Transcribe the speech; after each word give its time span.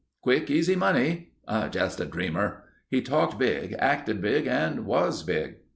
"Quick 0.23 0.49
easy 0.49 0.75
money." 0.75 1.33
"Just 1.69 1.99
a 1.99 2.05
dreamer." 2.05 2.63
He 2.89 3.03
talked 3.03 3.37
big, 3.37 3.75
acted 3.77 4.19
big, 4.19 4.47
and 4.47 4.87
was 4.87 5.21
big. 5.21 5.57